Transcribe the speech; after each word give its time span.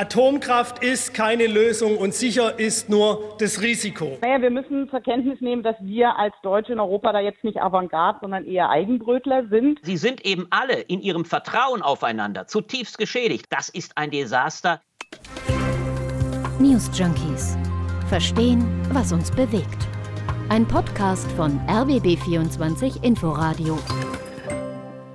Atomkraft 0.00 0.82
ist 0.82 1.12
keine 1.12 1.46
Lösung 1.46 1.98
und 1.98 2.14
sicher 2.14 2.58
ist 2.58 2.88
nur 2.88 3.36
das 3.38 3.60
Risiko. 3.60 4.16
Naja, 4.22 4.40
wir 4.40 4.48
müssen 4.48 4.88
zur 4.88 5.00
Kenntnis 5.00 5.42
nehmen, 5.42 5.62
dass 5.62 5.76
wir 5.80 6.16
als 6.18 6.34
Deutsche 6.42 6.72
in 6.72 6.80
Europa 6.80 7.12
da 7.12 7.20
jetzt 7.20 7.44
nicht 7.44 7.60
Avantgarde, 7.60 8.20
sondern 8.22 8.46
eher 8.46 8.70
Eigenbrötler 8.70 9.48
sind. 9.50 9.78
Sie 9.82 9.98
sind 9.98 10.24
eben 10.24 10.46
alle 10.48 10.80
in 10.80 11.02
ihrem 11.02 11.26
Vertrauen 11.26 11.82
aufeinander 11.82 12.46
zutiefst 12.46 12.96
geschädigt. 12.96 13.44
Das 13.50 13.68
ist 13.68 13.98
ein 13.98 14.10
Desaster. 14.10 14.80
News 16.58 16.90
Junkies. 16.98 17.58
Verstehen, 18.08 18.64
was 18.94 19.12
uns 19.12 19.30
bewegt. 19.30 19.86
Ein 20.48 20.66
Podcast 20.66 21.30
von 21.32 21.60
RBB24 21.68 23.04
Inforadio. 23.04 23.78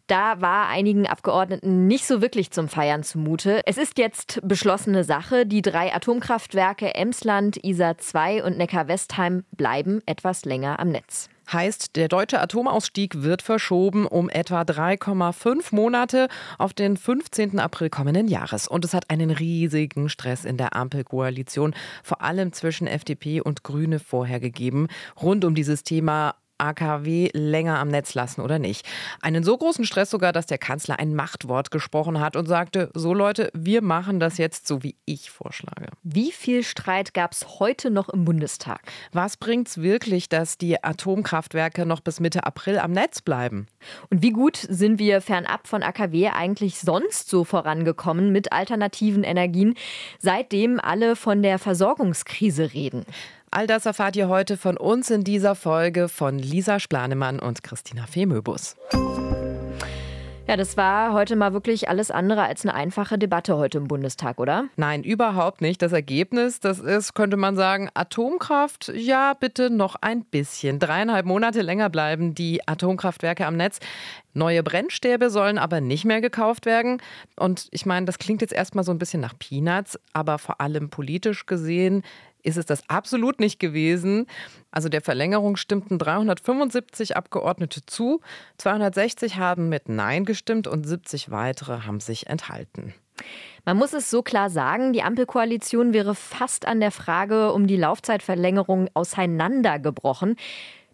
Da 0.07 0.41
war 0.41 0.67
einigen 0.67 1.07
Abgeordneten 1.07 1.87
nicht 1.87 2.05
so 2.05 2.21
wirklich 2.21 2.51
zum 2.51 2.67
Feiern 2.67 3.03
zumute. 3.03 3.61
Es 3.65 3.77
ist 3.77 3.97
jetzt 3.97 4.39
beschlossene 4.43 5.03
Sache. 5.03 5.45
Die 5.45 5.61
drei 5.61 5.93
Atomkraftwerke 5.93 6.95
Emsland, 6.95 7.57
Isar 7.63 7.97
2 7.97 8.43
und 8.43 8.57
Neckar-Westheim 8.57 9.43
bleiben 9.51 10.01
etwas 10.05 10.45
länger 10.45 10.79
am 10.79 10.89
Netz. 10.89 11.29
Heißt, 11.51 11.97
der 11.97 12.07
deutsche 12.07 12.39
Atomausstieg 12.39 13.23
wird 13.23 13.41
verschoben 13.41 14.05
um 14.05 14.29
etwa 14.29 14.61
3,5 14.61 15.75
Monate 15.75 16.29
auf 16.57 16.73
den 16.73 16.95
15. 16.95 17.59
April 17.59 17.89
kommenden 17.89 18.29
Jahres. 18.29 18.69
Und 18.69 18.85
es 18.85 18.93
hat 18.93 19.09
einen 19.09 19.31
riesigen 19.31 20.07
Stress 20.07 20.45
in 20.45 20.55
der 20.55 20.75
Ampelkoalition, 20.75 21.75
vor 22.03 22.21
allem 22.21 22.53
zwischen 22.53 22.87
FDP 22.87 23.41
und 23.41 23.63
Grüne, 23.63 23.99
vorher 23.99 24.39
gegeben, 24.39 24.87
rund 25.21 25.43
um 25.43 25.53
dieses 25.53 25.83
Thema 25.83 26.35
AKW 26.61 27.29
länger 27.33 27.79
am 27.79 27.89
Netz 27.89 28.13
lassen 28.13 28.41
oder 28.41 28.59
nicht. 28.59 28.87
Einen 29.21 29.43
so 29.43 29.57
großen 29.57 29.85
Stress 29.85 30.09
sogar, 30.09 30.31
dass 30.31 30.45
der 30.45 30.57
Kanzler 30.57 30.99
ein 30.99 31.15
Machtwort 31.15 31.71
gesprochen 31.71 32.19
hat 32.19 32.35
und 32.35 32.47
sagte, 32.47 32.89
so 32.93 33.13
Leute, 33.13 33.49
wir 33.53 33.81
machen 33.81 34.19
das 34.19 34.37
jetzt 34.37 34.67
so, 34.67 34.83
wie 34.83 34.95
ich 35.05 35.31
vorschlage. 35.31 35.87
Wie 36.03 36.31
viel 36.31 36.63
Streit 36.63 37.13
gab 37.13 37.33
es 37.33 37.59
heute 37.59 37.89
noch 37.89 38.09
im 38.09 38.25
Bundestag? 38.25 38.81
Was 39.11 39.37
bringt 39.37 39.67
es 39.67 39.81
wirklich, 39.81 40.29
dass 40.29 40.57
die 40.57 40.83
Atomkraftwerke 40.83 41.85
noch 41.85 42.01
bis 42.01 42.19
Mitte 42.19 42.45
April 42.45 42.79
am 42.79 42.91
Netz 42.91 43.21
bleiben? 43.21 43.67
Und 44.09 44.21
wie 44.21 44.31
gut 44.31 44.57
sind 44.57 44.99
wir 44.99 45.21
fernab 45.21 45.67
von 45.67 45.83
AKW 45.83 46.29
eigentlich 46.29 46.79
sonst 46.79 47.29
so 47.29 47.43
vorangekommen 47.43 48.31
mit 48.31 48.51
alternativen 48.51 49.23
Energien, 49.23 49.75
seitdem 50.19 50.79
alle 50.79 51.15
von 51.15 51.41
der 51.41 51.59
Versorgungskrise 51.59 52.73
reden? 52.73 53.05
All 53.53 53.67
das 53.67 53.85
erfahrt 53.85 54.15
ihr 54.15 54.29
heute 54.29 54.55
von 54.55 54.77
uns 54.77 55.09
in 55.09 55.25
dieser 55.25 55.55
Folge 55.55 56.07
von 56.07 56.39
Lisa 56.39 56.79
Splanemann 56.79 57.37
und 57.37 57.63
Christina 57.63 58.05
Femöbus. 58.05 58.77
Ja, 60.47 60.57
das 60.57 60.77
war 60.77 61.11
heute 61.11 61.35
mal 61.35 61.51
wirklich 61.51 61.89
alles 61.89 62.11
andere 62.11 62.43
als 62.43 62.65
eine 62.65 62.73
einfache 62.73 63.17
Debatte 63.17 63.57
heute 63.57 63.77
im 63.77 63.89
Bundestag, 63.89 64.39
oder? 64.39 64.65
Nein, 64.77 65.03
überhaupt 65.03 65.59
nicht. 65.59 65.81
Das 65.81 65.91
Ergebnis, 65.91 66.61
das 66.61 66.79
ist, 66.79 67.13
könnte 67.13 67.35
man 67.35 67.57
sagen, 67.57 67.89
Atomkraft, 67.93 68.91
ja, 68.95 69.33
bitte 69.33 69.69
noch 69.69 69.95
ein 69.99 70.23
bisschen. 70.23 70.79
Dreieinhalb 70.79 71.25
Monate 71.25 71.61
länger 71.61 71.89
bleiben 71.89 72.33
die 72.33 72.65
Atomkraftwerke 72.67 73.45
am 73.45 73.57
Netz. 73.57 73.79
Neue 74.33 74.63
Brennstäbe 74.63 75.29
sollen 75.29 75.57
aber 75.57 75.81
nicht 75.81 76.05
mehr 76.05 76.21
gekauft 76.21 76.65
werden. 76.65 77.01
Und 77.35 77.67
ich 77.71 77.85
meine, 77.85 78.05
das 78.05 78.17
klingt 78.17 78.41
jetzt 78.41 78.53
erstmal 78.53 78.85
so 78.85 78.91
ein 78.91 78.97
bisschen 78.97 79.19
nach 79.19 79.37
Peanuts, 79.37 79.99
aber 80.13 80.37
vor 80.37 80.61
allem 80.61 80.89
politisch 80.89 81.45
gesehen 81.45 82.03
ist 82.43 82.57
es 82.57 82.65
das 82.65 82.87
absolut 82.89 83.39
nicht 83.39 83.59
gewesen. 83.59 84.27
Also 84.71 84.89
der 84.89 85.01
Verlängerung 85.01 85.55
stimmten 85.57 85.99
375 85.99 87.15
Abgeordnete 87.17 87.85
zu, 87.85 88.21
260 88.57 89.37
haben 89.37 89.69
mit 89.69 89.89
Nein 89.89 90.25
gestimmt 90.25 90.67
und 90.67 90.85
70 90.85 91.31
weitere 91.31 91.81
haben 91.81 91.99
sich 91.99 92.27
enthalten. 92.27 92.93
Man 93.65 93.77
muss 93.77 93.93
es 93.93 94.09
so 94.09 94.23
klar 94.23 94.49
sagen, 94.49 94.93
die 94.93 95.03
Ampelkoalition 95.03 95.93
wäre 95.93 96.15
fast 96.15 96.65
an 96.65 96.79
der 96.79 96.91
Frage 96.91 97.53
um 97.53 97.67
die 97.67 97.77
Laufzeitverlängerung 97.77 98.89
auseinandergebrochen. 98.93 100.35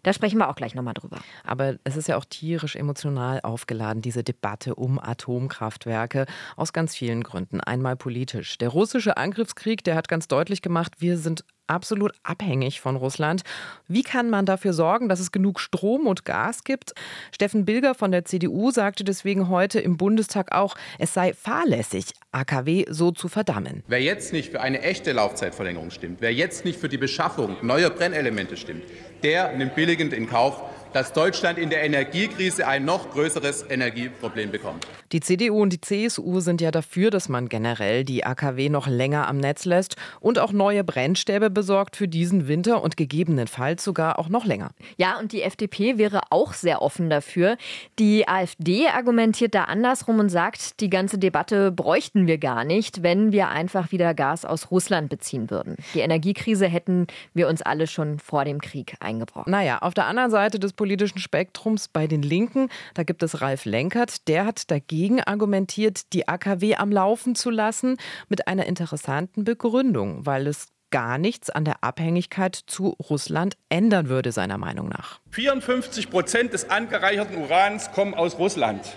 Da 0.02 0.12
sprechen 0.12 0.38
wir 0.38 0.48
auch 0.48 0.54
gleich 0.54 0.74
nochmal 0.74 0.94
drüber. 0.94 1.18
Aber 1.44 1.76
es 1.84 1.96
ist 1.96 2.08
ja 2.08 2.16
auch 2.16 2.24
tierisch 2.24 2.76
emotional 2.76 3.40
aufgeladen, 3.42 4.02
diese 4.02 4.22
Debatte 4.22 4.74
um 4.74 4.98
Atomkraftwerke, 4.98 6.26
aus 6.56 6.72
ganz 6.72 6.94
vielen 6.94 7.22
Gründen. 7.22 7.60
Einmal 7.60 7.96
politisch. 7.96 8.58
Der 8.58 8.68
russische 8.68 9.16
Angriffskrieg, 9.16 9.84
der 9.84 9.94
hat 9.94 10.08
ganz 10.08 10.28
deutlich 10.28 10.62
gemacht, 10.62 10.94
wir 10.98 11.18
sind 11.18 11.44
absolut 11.68 12.12
abhängig 12.22 12.80
von 12.80 12.96
Russland. 12.96 13.42
Wie 13.86 14.02
kann 14.02 14.30
man 14.30 14.46
dafür 14.46 14.72
sorgen, 14.72 15.08
dass 15.08 15.20
es 15.20 15.32
genug 15.32 15.60
Strom 15.60 16.06
und 16.06 16.24
Gas 16.24 16.64
gibt? 16.64 16.92
Steffen 17.32 17.64
Bilger 17.64 17.94
von 17.94 18.10
der 18.10 18.24
CDU 18.24 18.70
sagte 18.70 19.04
deswegen 19.04 19.48
heute 19.48 19.80
im 19.80 19.96
Bundestag 19.96 20.52
auch, 20.52 20.76
es 20.98 21.14
sei 21.14 21.32
fahrlässig, 21.32 22.06
AKW 22.32 22.86
so 22.88 23.10
zu 23.10 23.28
verdammen. 23.28 23.82
Wer 23.86 24.02
jetzt 24.02 24.32
nicht 24.32 24.50
für 24.50 24.60
eine 24.60 24.82
echte 24.82 25.12
Laufzeitverlängerung 25.12 25.90
stimmt, 25.90 26.20
wer 26.20 26.32
jetzt 26.32 26.64
nicht 26.64 26.78
für 26.78 26.88
die 26.88 26.98
Beschaffung 26.98 27.56
neuer 27.62 27.90
Brennelemente 27.90 28.56
stimmt, 28.56 28.84
der 29.22 29.56
nimmt 29.56 29.74
billigend 29.74 30.12
in 30.12 30.28
Kauf, 30.28 30.62
dass 30.92 31.12
Deutschland 31.12 31.58
in 31.58 31.70
der 31.70 31.82
Energiekrise 31.82 32.66
ein 32.66 32.84
noch 32.84 33.10
größeres 33.10 33.64
Energieproblem 33.68 34.50
bekommt. 34.50 34.86
Die 35.12 35.20
CDU 35.20 35.62
und 35.62 35.72
die 35.72 35.80
CSU 35.80 36.40
sind 36.40 36.60
ja 36.60 36.70
dafür, 36.70 37.10
dass 37.10 37.28
man 37.28 37.48
generell 37.48 38.04
die 38.04 38.24
AKW 38.24 38.68
noch 38.68 38.86
länger 38.86 39.26
am 39.26 39.38
Netz 39.38 39.64
lässt 39.64 39.96
und 40.20 40.38
auch 40.38 40.52
neue 40.52 40.84
Brennstäbe 40.84 41.48
besorgt 41.48 41.96
für 41.96 42.08
diesen 42.08 42.46
Winter 42.46 42.82
und 42.82 42.96
gegebenenfalls 42.96 43.84
sogar 43.84 44.18
auch 44.18 44.28
noch 44.28 44.44
länger. 44.44 44.70
Ja, 44.96 45.18
und 45.18 45.32
die 45.32 45.42
FDP 45.42 45.96
wäre 45.96 46.20
auch 46.30 46.52
sehr 46.52 46.82
offen 46.82 47.08
dafür. 47.08 47.56
Die 47.98 48.28
AfD 48.28 48.88
argumentiert 48.88 49.54
da 49.54 49.64
andersrum 49.64 50.18
und 50.18 50.28
sagt, 50.28 50.80
die 50.80 50.90
ganze 50.90 51.18
Debatte 51.18 51.72
bräuchten 51.72 52.26
wir 52.26 52.38
gar 52.38 52.64
nicht, 52.64 53.02
wenn 53.02 53.32
wir 53.32 53.48
einfach 53.48 53.92
wieder 53.92 54.12
Gas 54.14 54.44
aus 54.44 54.70
Russland 54.70 55.08
beziehen 55.08 55.50
würden. 55.50 55.76
Die 55.94 56.00
Energiekrise 56.00 56.66
hätten 56.66 57.06
wir 57.32 57.48
uns 57.48 57.62
alle 57.62 57.86
schon 57.86 58.18
vor 58.18 58.44
dem 58.44 58.60
Krieg 58.60 58.94
eingebrockt. 59.00 59.48
Naja, 59.48 59.78
auf 59.78 59.94
der 59.94 60.06
anderen 60.06 60.30
Seite 60.30 60.58
des 60.58 60.74
politischen 60.88 61.18
Spektrums 61.18 61.88
bei 61.88 62.06
den 62.06 62.22
Linken. 62.22 62.70
Da 62.94 63.02
gibt 63.02 63.22
es 63.22 63.42
Ralf 63.42 63.66
Lenkert, 63.66 64.26
der 64.26 64.46
hat 64.46 64.70
dagegen 64.70 65.20
argumentiert, 65.20 66.14
die 66.14 66.26
AKW 66.26 66.76
am 66.76 66.90
Laufen 66.90 67.34
zu 67.34 67.50
lassen, 67.50 67.98
mit 68.30 68.48
einer 68.48 68.64
interessanten 68.64 69.44
Begründung, 69.44 70.24
weil 70.24 70.46
es 70.46 70.68
gar 70.90 71.18
nichts 71.18 71.50
an 71.50 71.66
der 71.66 71.84
Abhängigkeit 71.84 72.54
zu 72.54 72.96
Russland 73.10 73.58
ändern 73.68 74.08
würde, 74.08 74.32
seiner 74.32 74.56
Meinung 74.56 74.88
nach. 74.88 75.20
54 75.32 76.08
Prozent 76.08 76.54
des 76.54 76.70
angereicherten 76.70 77.36
Urans 77.36 77.92
kommen 77.92 78.14
aus 78.14 78.38
Russland. 78.38 78.96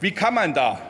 Wie 0.00 0.10
kann 0.10 0.34
man 0.34 0.54
da, 0.54 0.80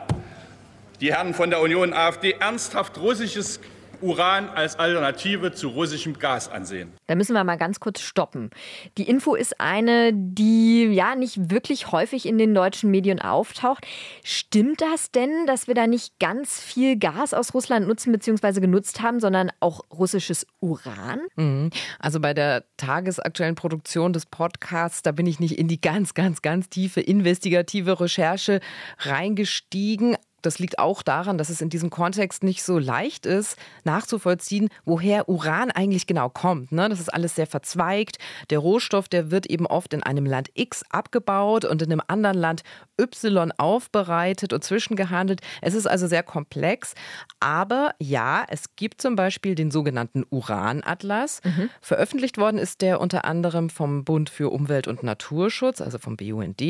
die 0.99 1.13
Herren 1.13 1.35
von 1.35 1.51
der 1.51 1.61
Union 1.61 1.93
AfD, 1.93 2.31
ernsthaft 2.31 2.97
russisches 2.97 3.59
Uran 4.01 4.49
als 4.49 4.77
Alternative 4.77 5.51
zu 5.51 5.69
russischem 5.69 6.17
Gas 6.17 6.49
ansehen. 6.49 6.93
Da 7.07 7.15
müssen 7.15 7.33
wir 7.33 7.43
mal 7.43 7.57
ganz 7.57 7.79
kurz 7.79 8.01
stoppen. 8.01 8.49
Die 8.97 9.09
Info 9.09 9.35
ist 9.35 9.59
eine, 9.59 10.11
die 10.13 10.85
ja 10.85 11.15
nicht 11.15 11.51
wirklich 11.51 11.91
häufig 11.91 12.25
in 12.25 12.37
den 12.37 12.53
deutschen 12.53 12.91
Medien 12.91 13.19
auftaucht. 13.19 13.85
Stimmt 14.23 14.81
das 14.81 15.11
denn, 15.11 15.45
dass 15.47 15.67
wir 15.67 15.75
da 15.75 15.87
nicht 15.87 16.19
ganz 16.19 16.59
viel 16.61 16.97
Gas 16.97 17.33
aus 17.33 17.53
Russland 17.53 17.87
nutzen 17.87 18.11
bzw. 18.11 18.59
genutzt 18.59 19.01
haben, 19.01 19.19
sondern 19.19 19.51
auch 19.59 19.81
russisches 19.91 20.45
Uran? 20.59 21.21
Mhm. 21.35 21.69
Also 21.99 22.19
bei 22.19 22.33
der 22.33 22.63
tagesaktuellen 22.77 23.55
Produktion 23.55 24.13
des 24.13 24.25
Podcasts, 24.25 25.01
da 25.01 25.11
bin 25.11 25.25
ich 25.25 25.39
nicht 25.39 25.57
in 25.57 25.67
die 25.67 25.81
ganz, 25.81 26.13
ganz, 26.13 26.41
ganz 26.41 26.69
tiefe 26.69 27.01
investigative 27.01 27.99
Recherche 27.99 28.59
reingestiegen. 28.99 30.15
Das 30.41 30.59
liegt 30.59 30.79
auch 30.79 31.01
daran, 31.01 31.37
dass 31.37 31.49
es 31.49 31.61
in 31.61 31.69
diesem 31.69 31.89
Kontext 31.89 32.43
nicht 32.43 32.63
so 32.63 32.77
leicht 32.77 33.25
ist, 33.25 33.57
nachzuvollziehen, 33.83 34.69
woher 34.85 35.29
Uran 35.29 35.71
eigentlich 35.71 36.07
genau 36.07 36.29
kommt. 36.29 36.71
Ne? 36.71 36.89
Das 36.89 36.99
ist 36.99 37.13
alles 37.13 37.35
sehr 37.35 37.47
verzweigt. 37.47 38.17
Der 38.49 38.59
Rohstoff, 38.59 39.09
der 39.09 39.31
wird 39.31 39.45
eben 39.47 39.65
oft 39.65 39.93
in 39.93 40.03
einem 40.03 40.25
Land 40.25 40.49
X 40.53 40.83
abgebaut 40.89 41.65
und 41.65 41.81
in 41.81 41.91
einem 41.91 42.01
anderen 42.07 42.37
Land 42.37 42.63
Y 42.99 43.51
aufbereitet 43.57 44.53
und 44.53 44.63
zwischengehandelt. 44.63 45.41
Es 45.61 45.73
ist 45.73 45.87
also 45.87 46.07
sehr 46.07 46.23
komplex. 46.23 46.93
Aber 47.39 47.91
ja, 47.99 48.45
es 48.49 48.75
gibt 48.75 49.01
zum 49.01 49.15
Beispiel 49.15 49.55
den 49.55 49.71
sogenannten 49.71 50.25
Uranatlas. 50.29 51.41
Mhm. 51.43 51.69
Veröffentlicht 51.81 52.37
worden 52.37 52.57
ist 52.57 52.81
der 52.81 52.99
unter 52.99 53.25
anderem 53.25 53.69
vom 53.69 54.03
Bund 54.03 54.29
für 54.29 54.49
Umwelt 54.49 54.87
und 54.87 55.03
Naturschutz, 55.03 55.81
also 55.81 55.97
vom 55.97 56.17
BUND, 56.17 56.61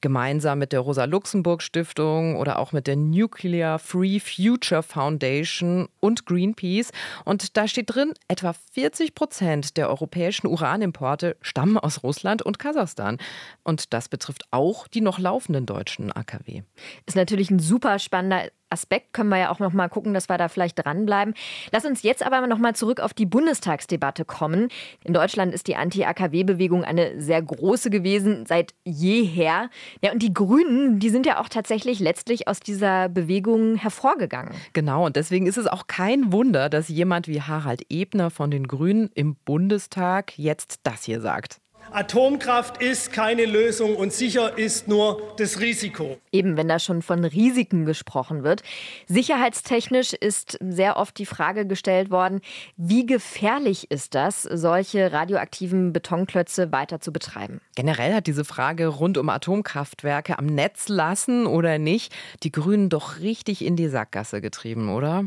gemeinsam 0.00 0.58
mit 0.58 0.72
der 0.72 0.80
Rosa-Luxemburg-Stiftung 0.80 2.36
oder 2.36 2.58
auch 2.58 2.72
mit 2.72 2.86
der 2.86 2.96
Nuclear 3.10 3.78
Free 3.78 4.20
Future 4.20 4.82
Foundation 4.82 5.88
und 6.00 6.26
Greenpeace. 6.26 6.90
Und 7.24 7.56
da 7.56 7.68
steht 7.68 7.94
drin, 7.94 8.14
etwa 8.28 8.54
40 8.72 9.14
Prozent 9.14 9.76
der 9.76 9.88
europäischen 9.88 10.46
Uranimporte 10.46 11.36
stammen 11.40 11.78
aus 11.78 12.02
Russland 12.02 12.42
und 12.42 12.58
Kasachstan. 12.58 13.18
Und 13.62 13.92
das 13.92 14.08
betrifft 14.08 14.44
auch 14.50 14.88
die 14.88 15.00
noch 15.00 15.18
laufenden 15.18 15.66
deutschen 15.66 16.12
AKW. 16.12 16.62
Ist 17.06 17.16
natürlich 17.16 17.50
ein 17.50 17.58
super 17.58 17.98
spannender 17.98 18.50
Aspekt 18.74 19.12
können 19.12 19.28
wir 19.28 19.38
ja 19.38 19.50
auch 19.50 19.60
noch 19.60 19.72
mal 19.72 19.88
gucken, 19.88 20.14
dass 20.14 20.28
wir 20.28 20.36
da 20.36 20.48
vielleicht 20.48 20.84
dranbleiben. 20.84 21.34
Lass 21.70 21.84
uns 21.84 22.02
jetzt 22.02 22.26
aber 22.26 22.44
noch 22.48 22.58
mal 22.58 22.74
zurück 22.74 22.98
auf 22.98 23.14
die 23.14 23.24
Bundestagsdebatte 23.24 24.24
kommen. 24.24 24.68
In 25.04 25.14
Deutschland 25.14 25.54
ist 25.54 25.68
die 25.68 25.76
Anti-AKW-Bewegung 25.76 26.82
eine 26.84 27.20
sehr 27.20 27.40
große 27.40 27.88
gewesen 27.88 28.46
seit 28.46 28.74
jeher. 28.84 29.70
Ja, 30.02 30.12
und 30.12 30.22
die 30.22 30.34
Grünen, 30.34 30.98
die 30.98 31.10
sind 31.10 31.24
ja 31.24 31.40
auch 31.40 31.48
tatsächlich 31.48 32.00
letztlich 32.00 32.48
aus 32.48 32.60
dieser 32.60 33.08
Bewegung 33.08 33.76
hervorgegangen. 33.76 34.54
Genau, 34.72 35.06
und 35.06 35.14
deswegen 35.16 35.46
ist 35.46 35.56
es 35.56 35.68
auch 35.68 35.86
kein 35.86 36.32
Wunder, 36.32 36.68
dass 36.68 36.88
jemand 36.88 37.28
wie 37.28 37.40
Harald 37.40 37.82
Ebner 37.88 38.30
von 38.30 38.50
den 38.50 38.66
Grünen 38.66 39.10
im 39.14 39.36
Bundestag 39.36 40.36
jetzt 40.36 40.80
das 40.82 41.04
hier 41.04 41.20
sagt. 41.20 41.60
Atomkraft 41.92 42.82
ist 42.82 43.12
keine 43.12 43.44
Lösung 43.46 43.96
und 43.96 44.12
sicher 44.12 44.58
ist 44.58 44.88
nur 44.88 45.34
das 45.36 45.60
Risiko. 45.60 46.18
Eben, 46.32 46.56
wenn 46.56 46.68
da 46.68 46.78
schon 46.78 47.02
von 47.02 47.24
Risiken 47.24 47.84
gesprochen 47.84 48.42
wird. 48.42 48.62
Sicherheitstechnisch 49.06 50.12
ist 50.12 50.58
sehr 50.60 50.96
oft 50.96 51.18
die 51.18 51.26
Frage 51.26 51.66
gestellt 51.66 52.10
worden, 52.10 52.40
wie 52.76 53.06
gefährlich 53.06 53.90
ist 53.90 54.14
das, 54.14 54.42
solche 54.42 55.12
radioaktiven 55.12 55.92
Betonklötze 55.92 56.72
weiter 56.72 57.00
zu 57.00 57.12
betreiben? 57.12 57.60
Generell 57.76 58.14
hat 58.14 58.26
diese 58.26 58.44
Frage 58.44 58.88
rund 58.88 59.18
um 59.18 59.28
Atomkraftwerke 59.28 60.38
am 60.38 60.46
Netz 60.46 60.88
lassen 60.88 61.46
oder 61.46 61.78
nicht 61.78 62.12
die 62.42 62.52
Grünen 62.52 62.88
doch 62.88 63.20
richtig 63.20 63.64
in 63.64 63.76
die 63.76 63.88
Sackgasse 63.88 64.40
getrieben, 64.40 64.88
oder? 64.88 65.24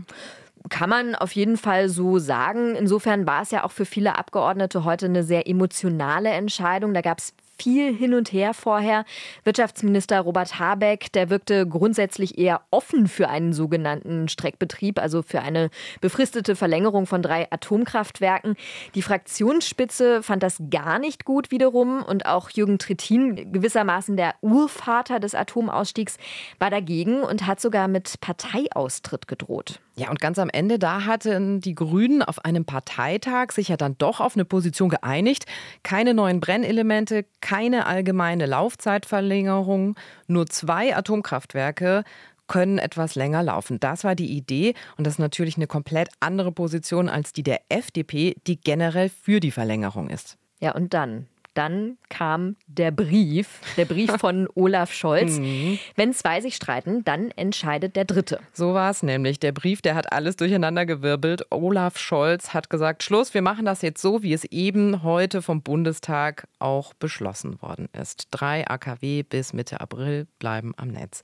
Kann 0.70 0.90
man 0.90 1.16
auf 1.16 1.32
jeden 1.34 1.58
Fall 1.58 1.90
so 1.90 2.20
sagen. 2.20 2.76
Insofern 2.76 3.26
war 3.28 3.42
es 3.42 3.52
ja 3.52 3.64
auch 3.64 3.72
für 3.72 3.86
viele 3.86 4.18
Abgeordnete 4.18 4.84
heute 4.84 5.06
eine 5.06 5.24
sehr 5.24 5.48
emotionale 5.48 6.30
Entscheidung. 6.30 6.94
Da 6.94 7.02
gab 7.02 7.20
es 7.20 7.34
viel 7.60 7.96
hin 7.96 8.14
und 8.14 8.32
her 8.32 8.54
vorher. 8.54 9.06
Wirtschaftsminister 9.44 10.20
Robert 10.22 10.60
Habeck, 10.60 11.12
der 11.14 11.30
wirkte 11.30 11.68
grundsätzlich 11.68 12.38
eher 12.38 12.62
offen 12.72 13.08
für 13.08 13.30
einen 13.30 13.54
sogenannten 13.54 14.28
Streckbetrieb, 14.28 15.00
also 15.00 15.22
für 15.22 15.42
eine 15.42 15.70
befristete 16.02 16.56
Verlängerung 16.56 17.06
von 17.06 17.22
drei 17.22 17.52
Atomkraftwerken. 17.52 18.56
Die 18.96 19.02
Fraktionsspitze 19.02 20.24
fand 20.24 20.44
das 20.44 20.62
gar 20.70 21.00
nicht 21.00 21.26
gut 21.26 21.52
wiederum 21.52 22.04
und 22.04 22.26
auch 22.26 22.50
Jürgen 22.50 22.80
Trittin, 22.80 23.52
gewissermaßen 23.52 24.18
der 24.18 24.36
Urvater 24.42 25.20
des 25.20 25.36
Atomausstiegs, 25.36 26.18
war 26.60 26.70
dagegen 26.70 27.22
und 27.22 27.48
hat 27.48 27.60
sogar 27.60 27.88
mit 27.88 28.20
Parteiaustritt 28.22 29.28
gedroht. 29.28 29.80
Ja, 30.00 30.12
und 30.12 30.20
ganz 30.20 30.38
am 30.38 30.50
Ende, 30.50 30.78
da 30.78 31.06
hatten 31.06 31.60
die 31.60 31.74
Grünen 31.74 32.22
auf 32.22 32.46
einem 32.46 32.66
Parteitag 32.66 33.52
sich 33.52 33.70
ja 33.70 33.78
dann 33.78 33.98
doch 33.98 34.20
auf 34.20 34.36
eine 34.36 34.46
Position 34.46 34.90
geeinigt. 34.90 35.46
Keine 35.82 36.14
neuen 36.14 36.40
Brennelemente, 36.40 37.26
keine 37.48 37.86
allgemeine 37.86 38.46
Laufzeitverlängerung, 38.46 39.96
nur 40.28 40.48
zwei 40.48 40.94
Atomkraftwerke 40.94 42.04
können 42.48 42.78
etwas 42.78 43.16
länger 43.16 43.42
laufen. 43.42 43.80
Das 43.80 44.04
war 44.04 44.16
die 44.16 44.36
Idee 44.36 44.74
und 44.98 45.08
das 45.08 45.14
ist 45.14 45.20
natürlich 45.20 45.56
eine 45.56 45.68
komplett 45.68 46.10
andere 46.20 46.52
Position 46.52 47.08
als 47.08 47.32
die 47.32 47.44
der 47.44 47.62
FDP, 47.70 48.36
die 48.48 48.60
generell 48.60 49.08
für 49.08 49.40
die 49.40 49.52
Verlängerung 49.52 50.10
ist. 50.10 50.38
Ja, 50.60 50.76
und 50.76 50.94
dann? 50.94 51.28
Dann 51.58 51.98
kam 52.10 52.56
der 52.68 52.92
Brief, 52.92 53.62
der 53.78 53.86
Brief 53.86 54.12
von 54.20 54.48
Olaf 54.54 54.94
Scholz. 54.94 55.40
Mhm. 55.40 55.80
Wenn 55.96 56.14
zwei 56.14 56.40
sich 56.40 56.56
streiten, 56.56 57.04
dann 57.04 57.32
entscheidet 57.32 57.96
der 57.96 58.06
Dritte. 58.06 58.40
So 58.54 58.76
war 58.76 58.92
es 58.92 59.02
nämlich. 59.02 59.40
Der 59.40 59.54
Brief, 59.54 59.82
der 59.82 59.96
hat 59.96 60.14
alles 60.14 60.36
durcheinandergewirbelt. 60.36 61.48
Olaf 61.50 61.98
Scholz 61.98 62.54
hat 62.54 62.70
gesagt, 62.70 63.02
Schluss, 63.02 63.34
wir 63.34 63.42
machen 63.42 63.66
das 63.66 63.82
jetzt 63.82 64.04
so, 64.04 64.22
wie 64.22 64.34
es 64.34 64.46
eben 64.46 65.02
heute 65.02 65.42
vom 65.42 65.64
Bundestag 65.64 66.48
auch 66.60 66.94
beschlossen 66.94 67.60
worden 67.60 67.90
ist. 68.00 68.28
Drei 68.30 68.68
AKW 68.68 69.24
bis 69.24 69.54
Mitte 69.54 69.82
April 69.82 70.28
bleiben 70.38 70.74
am 70.78 70.90
Netz. 70.90 71.24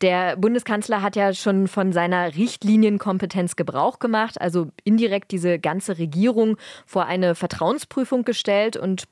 Der 0.00 0.36
Bundeskanzler 0.36 1.02
hat 1.02 1.16
ja 1.16 1.32
schon 1.32 1.66
von 1.66 1.92
seiner 1.92 2.36
Richtlinienkompetenz 2.36 3.56
Gebrauch 3.56 3.98
gemacht, 3.98 4.40
also 4.40 4.68
indirekt 4.84 5.32
diese 5.32 5.58
ganze 5.58 5.98
Regierung 5.98 6.56
vor 6.86 7.06
eine 7.06 7.34
Vertrauensprüfung 7.34 8.24
gestellt 8.24 8.76
und 8.76 9.10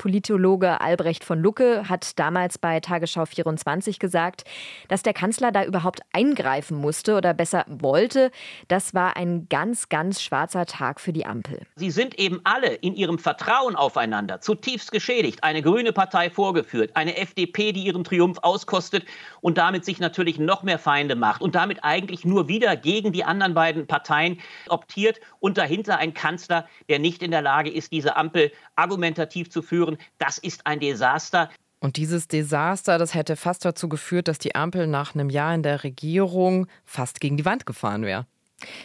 Politologe 0.61 0.81
Albrecht 0.81 1.25
von 1.25 1.41
Lucke 1.41 1.89
hat 1.89 2.19
damals 2.19 2.59
bei 2.59 2.81
Tagesschau 2.81 3.25
24 3.25 3.99
gesagt, 3.99 4.45
dass 4.89 5.03
der 5.03 5.15
Kanzler 5.15 5.53
da 5.53 5.65
überhaupt 5.65 6.01
eingreifen 6.13 6.77
musste 6.77 7.17
oder 7.17 7.33
besser 7.33 7.65
wollte. 7.67 8.31
Das 8.69 8.93
war 8.93 9.17
ein 9.17 9.47
ganz, 9.49 9.89
ganz 9.89 10.21
schwarzer 10.23 10.67
Tag 10.67 11.01
für 11.01 11.13
die 11.15 11.25
Ampel. 11.25 11.63
Sie 11.77 11.91
sind 11.91 12.19
eben 12.19 12.41
alle 12.45 12.75
in 12.75 12.95
ihrem 12.95 13.19
Vertrauen 13.19 13.75
aufeinander 13.75 14.41
zutiefst 14.41 14.93
geschädigt. 14.93 15.43
Eine 15.43 15.63
grüne 15.63 15.93
Partei 15.93 16.29
vorgeführt, 16.29 16.91
eine 16.95 17.17
FDP, 17.17 17.73
die 17.73 17.85
ihren 17.85 18.05
Triumph 18.05 18.39
auskostet 18.43 19.07
und 19.41 19.57
damit 19.57 19.87
sich 19.87 19.99
natürlich 19.99 20.39
noch 20.39 20.63
mehr 20.63 20.79
Feinde 20.79 21.17
macht 21.17 21.41
und 21.41 21.55
damit 21.55 21.85
eigentlich 21.85 22.25
nur 22.25 22.49
wieder 22.49 22.77
gegen 22.77 23.13
die 23.13 23.25
anderen 23.25 23.55
beiden 23.55 23.87
Parteien 23.87 24.39
optiert 24.69 25.21
und 25.39 25.57
dahinter 25.57 25.99
ein 25.99 26.13
Kanzler, 26.13 26.69
der 26.91 26.99
nicht 26.99 27.23
in 27.23 27.31
der 27.31 27.43
Lage 27.43 27.71
ist, 27.71 27.93
diese 27.93 28.17
Ampel 28.17 28.53
argumentativ 28.77 29.51
zu 29.51 29.63
führen. 29.63 29.97
Das 30.19 30.37
ist 30.37 30.50
ein 30.65 30.81
Desaster. 30.81 31.51
Und 31.81 31.97
dieses 31.97 32.29
Desaster, 32.29 32.99
das 32.99 33.15
hätte 33.15 33.37
fast 33.37 33.65
dazu 33.65 33.89
geführt, 33.89 34.29
dass 34.29 34.39
die 34.39 34.55
Ampel 34.55 34.87
nach 34.87 35.15
einem 35.15 35.31
Jahr 35.31 35.55
in 35.55 35.63
der 35.63 35.83
Regierung 35.83 36.67
fast 36.85 37.21
gegen 37.21 37.37
die 37.39 37.47
Wand 37.47 37.65
gefahren 37.65 38.03
wäre. 38.03 38.27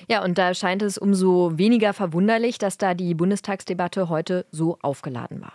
Ja, 0.09 0.23
und 0.23 0.37
da 0.37 0.53
scheint 0.53 0.81
es 0.81 0.97
umso 0.97 1.57
weniger 1.57 1.93
verwunderlich, 1.93 2.57
dass 2.57 2.77
da 2.77 2.93
die 2.93 3.13
Bundestagsdebatte 3.13 4.07
heute 4.07 4.45
so 4.51 4.77
aufgeladen 4.81 5.41
war. 5.41 5.53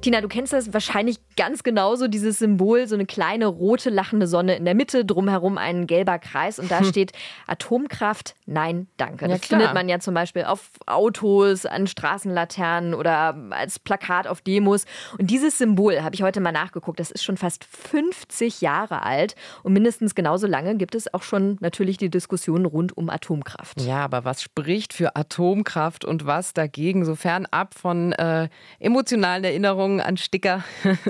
Tina, 0.00 0.22
du 0.22 0.28
kennst 0.28 0.54
das 0.54 0.72
wahrscheinlich 0.72 1.18
ganz 1.36 1.62
genauso, 1.62 2.08
dieses 2.08 2.38
Symbol, 2.38 2.86
so 2.86 2.94
eine 2.94 3.04
kleine 3.04 3.46
rote 3.46 3.90
lachende 3.90 4.26
Sonne 4.26 4.56
in 4.56 4.64
der 4.64 4.74
Mitte, 4.74 5.04
drumherum 5.04 5.58
ein 5.58 5.86
gelber 5.86 6.18
Kreis 6.18 6.58
und 6.58 6.70
da 6.70 6.78
hm. 6.78 6.86
steht 6.86 7.12
Atomkraft, 7.46 8.34
nein, 8.46 8.88
danke. 8.96 9.26
Ja, 9.26 9.32
das 9.32 9.42
klar. 9.42 9.60
findet 9.60 9.74
man 9.74 9.90
ja 9.90 9.98
zum 10.00 10.14
Beispiel 10.14 10.44
auf 10.44 10.70
Autos, 10.86 11.66
an 11.66 11.86
Straßenlaternen 11.86 12.94
oder 12.94 13.36
als 13.50 13.78
Plakat 13.78 14.26
auf 14.26 14.40
Demos. 14.40 14.86
Und 15.18 15.30
dieses 15.30 15.58
Symbol, 15.58 16.02
habe 16.02 16.14
ich 16.14 16.22
heute 16.22 16.40
mal 16.40 16.52
nachgeguckt, 16.52 16.98
das 16.98 17.10
ist 17.10 17.22
schon 17.22 17.36
fast 17.36 17.64
50 17.64 18.62
Jahre 18.62 19.02
alt 19.02 19.34
und 19.62 19.74
mindestens 19.74 20.14
genauso 20.14 20.46
lange 20.46 20.76
gibt 20.76 20.94
es 20.94 21.12
auch 21.12 21.22
schon 21.22 21.58
natürlich 21.60 21.98
die 21.98 22.10
Diskussion 22.10 22.64
rund 22.64 22.96
um 22.96 23.10
Atomkraft. 23.10 23.80
Ja, 23.82 24.04
aber 24.04 24.24
was 24.24 24.40
spricht 24.40 24.94
für 24.94 25.14
Atomkraft 25.16 26.06
und 26.06 26.24
was 26.24 26.54
dagegen, 26.54 27.04
sofern 27.04 27.46
ab 27.50 27.74
von 27.74 28.12
äh, 28.12 28.48
emotionalen 28.78 29.44
Erinnerungen? 29.44 29.89
Erinnerungen 29.90 30.00
an 30.00 30.16
Sticker? 30.16 30.64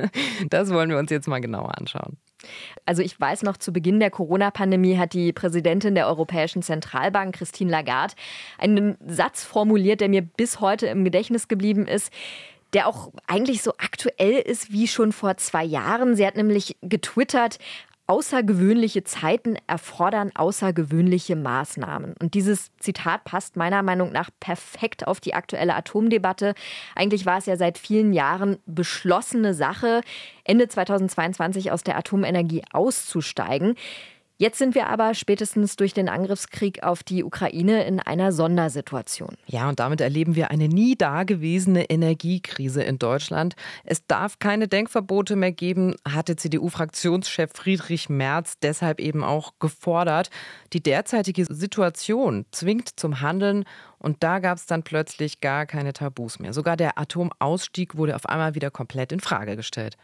Das 0.48 0.72
wollen 0.72 0.90
wir 0.90 0.98
uns 0.98 1.10
jetzt 1.10 1.28
mal 1.28 1.40
genauer 1.40 1.76
anschauen. 1.78 2.16
Also 2.86 3.02
ich 3.02 3.20
weiß 3.20 3.42
noch, 3.42 3.58
zu 3.58 3.72
Beginn 3.72 4.00
der 4.00 4.10
Corona-Pandemie 4.10 4.96
hat 4.96 5.12
die 5.12 5.32
Präsidentin 5.32 5.94
der 5.94 6.06
Europäischen 6.06 6.62
Zentralbank, 6.62 7.34
Christine 7.34 7.70
Lagarde, 7.70 8.14
einen 8.58 8.96
Satz 9.06 9.44
formuliert, 9.44 10.00
der 10.00 10.08
mir 10.08 10.22
bis 10.22 10.60
heute 10.60 10.86
im 10.86 11.04
Gedächtnis 11.04 11.48
geblieben 11.48 11.86
ist 11.86 12.12
der 12.72 12.86
auch 12.86 13.10
eigentlich 13.26 13.62
so 13.62 13.72
aktuell 13.78 14.34
ist 14.34 14.72
wie 14.72 14.86
schon 14.86 15.10
vor 15.10 15.36
zwei 15.36 15.64
Jahren. 15.64 16.14
Sie 16.14 16.24
hat 16.24 16.36
nämlich 16.36 16.76
getwittert, 16.82 17.58
Außergewöhnliche 18.10 19.04
Zeiten 19.04 19.56
erfordern 19.68 20.32
außergewöhnliche 20.34 21.36
Maßnahmen. 21.36 22.14
Und 22.20 22.34
dieses 22.34 22.72
Zitat 22.80 23.22
passt 23.22 23.54
meiner 23.54 23.84
Meinung 23.84 24.10
nach 24.10 24.30
perfekt 24.40 25.06
auf 25.06 25.20
die 25.20 25.32
aktuelle 25.32 25.76
Atomdebatte. 25.76 26.54
Eigentlich 26.96 27.24
war 27.24 27.38
es 27.38 27.46
ja 27.46 27.56
seit 27.56 27.78
vielen 27.78 28.12
Jahren 28.12 28.58
beschlossene 28.66 29.54
Sache, 29.54 30.00
Ende 30.42 30.66
2022 30.66 31.70
aus 31.70 31.84
der 31.84 31.96
Atomenergie 31.96 32.64
auszusteigen. 32.72 33.76
Jetzt 34.40 34.56
sind 34.56 34.74
wir 34.74 34.86
aber 34.86 35.12
spätestens 35.12 35.76
durch 35.76 35.92
den 35.92 36.08
Angriffskrieg 36.08 36.82
auf 36.82 37.02
die 37.02 37.24
Ukraine 37.24 37.84
in 37.84 38.00
einer 38.00 38.32
Sondersituation. 38.32 39.36
Ja, 39.46 39.68
und 39.68 39.80
damit 39.80 40.00
erleben 40.00 40.34
wir 40.34 40.50
eine 40.50 40.66
nie 40.66 40.96
dagewesene 40.96 41.90
Energiekrise 41.90 42.82
in 42.82 42.98
Deutschland. 42.98 43.54
Es 43.84 44.06
darf 44.06 44.38
keine 44.38 44.66
Denkverbote 44.66 45.36
mehr 45.36 45.52
geben, 45.52 45.94
hatte 46.08 46.36
CDU-Fraktionschef 46.36 47.50
Friedrich 47.52 48.08
Merz 48.08 48.58
deshalb 48.58 48.98
eben 48.98 49.22
auch 49.22 49.52
gefordert. 49.58 50.30
Die 50.72 50.82
derzeitige 50.82 51.44
Situation 51.44 52.46
zwingt 52.50 52.98
zum 52.98 53.20
Handeln 53.20 53.66
und 53.98 54.22
da 54.22 54.38
gab 54.38 54.56
es 54.56 54.64
dann 54.64 54.82
plötzlich 54.82 55.42
gar 55.42 55.66
keine 55.66 55.92
Tabus 55.92 56.38
mehr. 56.38 56.54
Sogar 56.54 56.78
der 56.78 56.98
Atomausstieg 56.98 57.94
wurde 57.94 58.16
auf 58.16 58.24
einmal 58.24 58.54
wieder 58.54 58.70
komplett 58.70 59.12
in 59.12 59.20
Frage 59.20 59.56
gestellt. 59.56 59.98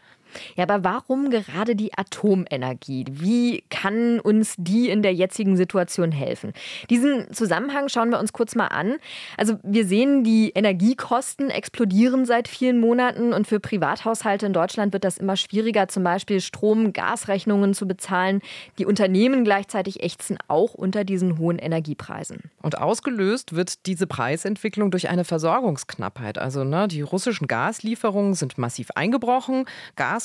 Ja, 0.55 0.63
aber 0.63 0.83
warum 0.83 1.29
gerade 1.29 1.75
die 1.75 1.97
Atomenergie? 1.97 3.05
Wie 3.09 3.63
kann 3.69 4.19
uns 4.19 4.55
die 4.57 4.89
in 4.89 5.01
der 5.01 5.13
jetzigen 5.13 5.57
Situation 5.57 6.11
helfen? 6.11 6.53
Diesen 6.89 7.33
Zusammenhang 7.33 7.89
schauen 7.89 8.09
wir 8.09 8.19
uns 8.19 8.33
kurz 8.33 8.55
mal 8.55 8.67
an. 8.67 8.97
Also 9.37 9.57
wir 9.63 9.85
sehen, 9.85 10.23
die 10.23 10.51
Energiekosten 10.53 11.49
explodieren 11.49 12.25
seit 12.25 12.47
vielen 12.47 12.79
Monaten 12.79 13.33
und 13.33 13.47
für 13.47 13.59
Privathaushalte 13.59 14.45
in 14.45 14.53
Deutschland 14.53 14.93
wird 14.93 15.03
das 15.03 15.17
immer 15.17 15.35
schwieriger, 15.35 15.87
zum 15.87 16.03
Beispiel 16.03 16.41
Strom-, 16.41 16.93
Gasrechnungen 16.93 17.73
zu 17.73 17.87
bezahlen. 17.87 18.41
Die 18.77 18.85
Unternehmen 18.85 19.43
gleichzeitig 19.43 20.03
ächzen 20.03 20.37
auch 20.47 20.73
unter 20.73 21.03
diesen 21.03 21.37
hohen 21.37 21.59
Energiepreisen. 21.59 22.51
Und 22.61 22.77
ausgelöst 22.77 23.55
wird 23.55 23.85
diese 23.85 24.07
Preisentwicklung 24.07 24.91
durch 24.91 25.09
eine 25.09 25.23
Versorgungsknappheit. 25.23 26.37
Also 26.37 26.63
ne, 26.63 26.87
die 26.87 27.01
russischen 27.01 27.47
Gaslieferungen 27.47 28.33
sind 28.33 28.57
massiv 28.57 28.91
eingebrochen. 28.95 29.65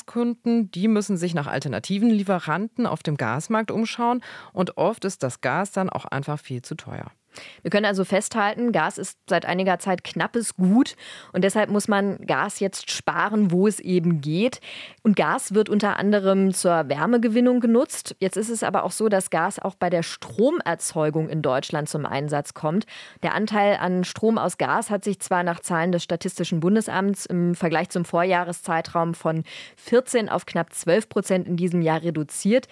Gaskunden, 0.05 0.69
die 0.71 0.87
müssen 0.87 1.17
sich 1.17 1.33
nach 1.33 1.47
alternativen 1.47 2.09
Lieferanten 2.09 2.85
auf 2.85 3.03
dem 3.03 3.17
Gasmarkt 3.17 3.71
umschauen. 3.71 4.21
Und 4.51 4.77
oft 4.77 5.05
ist 5.05 5.23
das 5.23 5.41
Gas 5.41 5.71
dann 5.71 5.89
auch 5.89 6.05
einfach 6.05 6.39
viel 6.39 6.61
zu 6.61 6.75
teuer. 6.75 7.11
Wir 7.61 7.71
können 7.71 7.85
also 7.85 8.05
festhalten, 8.05 8.71
Gas 8.71 8.97
ist 8.97 9.17
seit 9.29 9.45
einiger 9.45 9.79
Zeit 9.79 10.03
knappes 10.03 10.55
Gut 10.55 10.95
und 11.31 11.43
deshalb 11.43 11.69
muss 11.69 11.87
man 11.87 12.17
Gas 12.25 12.59
jetzt 12.59 12.91
sparen, 12.91 13.51
wo 13.51 13.67
es 13.67 13.79
eben 13.79 14.21
geht. 14.21 14.59
Und 15.01 15.15
Gas 15.15 15.53
wird 15.53 15.69
unter 15.69 15.97
anderem 15.97 16.53
zur 16.53 16.89
Wärmegewinnung 16.89 17.59
genutzt. 17.59 18.15
Jetzt 18.19 18.37
ist 18.37 18.49
es 18.49 18.63
aber 18.63 18.83
auch 18.83 18.91
so, 18.91 19.09
dass 19.09 19.29
Gas 19.29 19.59
auch 19.59 19.75
bei 19.75 19.89
der 19.89 20.03
Stromerzeugung 20.03 21.29
in 21.29 21.41
Deutschland 21.41 21.89
zum 21.89 22.05
Einsatz 22.05 22.53
kommt. 22.53 22.85
Der 23.21 23.33
Anteil 23.33 23.77
an 23.77 24.03
Strom 24.03 24.37
aus 24.37 24.57
Gas 24.57 24.89
hat 24.89 25.03
sich 25.03 25.19
zwar 25.19 25.43
nach 25.43 25.59
Zahlen 25.59 25.91
des 25.91 26.03
Statistischen 26.03 26.59
Bundesamts 26.59 27.25
im 27.25 27.55
Vergleich 27.55 27.89
zum 27.89 28.05
Vorjahreszeitraum 28.05 29.13
von 29.13 29.43
14 29.77 30.29
auf 30.29 30.45
knapp 30.45 30.73
12 30.73 31.09
Prozent 31.09 31.47
in 31.47 31.57
diesem 31.57 31.81
Jahr 31.81 32.01
reduziert. 32.01 32.67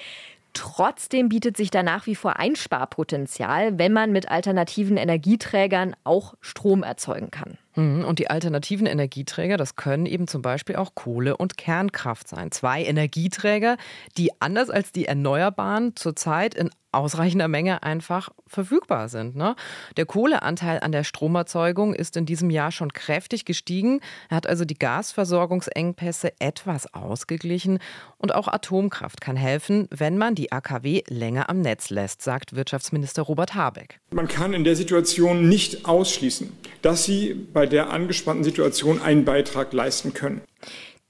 Trotzdem 0.53 1.29
bietet 1.29 1.55
sich 1.55 1.72
da 1.72 1.84
nach 1.84 2.08
wie 2.08 2.15
vor 2.15 2.38
Einsparpotenzial, 2.38 3.77
wenn 3.79 3.93
man 3.93 4.12
mit 4.12 4.29
alternativen 4.29 4.98
Energieträgern 4.98 5.96
auch 6.03 6.36
Strom 6.41 6.84
erzeugen 6.84 7.31
kann. 7.31 7.58
Mhm, 7.75 8.04
und 8.04 8.20
die 8.20 8.30
alternativen 8.30 8.88
Energieträger, 8.88 9.58
das 9.58 9.75
können 9.75 10.06
eben 10.06 10.28
zum 10.28 10.42
Beispiel 10.42 10.75
auch 10.75 10.96
Kohle 10.96 11.38
und 11.38 11.58
Kernkraft 11.58 12.28
sein. 12.28 12.51
Zwei 12.51 12.84
Energieträger, 12.84 13.78
die 14.18 14.32
anders 14.42 14.70
als 14.70 14.92
die 14.92 15.06
Erneuerbaren 15.06 15.96
zurzeit 15.96 16.56
in 16.56 16.70
ausreichender 16.92 17.48
Menge 17.48 17.84
einfach 17.84 18.30
verfügbar 18.48 19.08
sind. 19.08 19.36
Ne? 19.36 19.56
Der 19.98 20.06
Kohleanteil 20.06 20.80
an 20.82 20.92
der 20.92 21.04
Stromerzeugung 21.04 21.94
ist 21.94 22.18
in 22.18 22.25
diesem 22.25 22.50
Jahr 22.50 22.72
schon 22.72 22.92
kräftig 22.92 23.46
gestiegen. 23.46 24.01
Er 24.30 24.38
hat 24.38 24.48
also 24.48 24.66
die 24.66 24.78
Gasversorgungsengpässe 24.78 26.34
etwas 26.40 26.94
ausgeglichen. 26.94 27.80
Und 28.18 28.36
auch 28.36 28.48
Atomkraft 28.48 29.22
kann 29.22 29.36
helfen, 29.36 29.88
wenn 29.90 30.18
man 30.18 30.36
die 30.36 30.51
AKW 30.51 31.04
länger 31.08 31.50
am 31.50 31.62
Netz 31.62 31.90
lässt, 31.90 32.22
sagt 32.22 32.56
Wirtschaftsminister 32.56 33.24
Robert 33.24 33.56
Habeck. 33.56 34.00
Man 34.12 34.28
kann 34.28 34.54
in 34.54 34.63
der 34.63 34.75
Situation 34.75 35.48
nicht 35.48 35.86
ausschließen, 35.86 36.51
dass 36.82 37.06
sie 37.06 37.34
bei 37.34 37.61
der 37.68 37.91
angespannten 37.91 38.44
Situation 38.44 39.01
einen 39.01 39.25
Beitrag 39.25 39.74
leisten 39.74 40.13
können. 40.13 40.41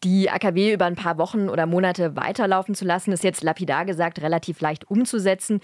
Die 0.04 0.32
AKW 0.32 0.74
über 0.74 0.86
ein 0.86 0.96
paar 0.96 1.20
Wochen 1.20 1.48
oder 1.48 1.68
Monate 1.68 2.16
weiterlaufen 2.16 2.74
zu 2.74 2.86
lassen, 2.86 3.12
ist 3.12 3.24
jetzt 3.24 3.44
lapidar 3.44 3.86
gesagt 3.86 4.20
relativ 4.20 4.60
leicht 4.60 4.90
umzusetzen. 4.90 5.60